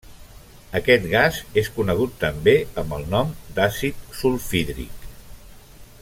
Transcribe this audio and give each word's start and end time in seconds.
Aquest 0.77 1.03
gas 1.11 1.35
és 1.63 1.69
conegut 1.75 2.15
també 2.23 2.55
amb 2.83 2.97
el 2.99 3.05
nom 3.13 3.35
d'àcid 3.59 4.01
sulfhídric. 4.23 5.09